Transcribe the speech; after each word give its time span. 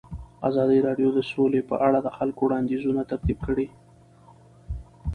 ازادي 0.49 0.77
راډیو 0.87 1.09
د 1.13 1.19
سوله 1.31 1.61
په 1.69 1.75
اړه 1.87 1.99
د 2.01 2.07
خلکو 2.17 2.41
وړاندیزونه 2.45 3.01
ترتیب 3.11 3.37
کړي. 3.47 3.67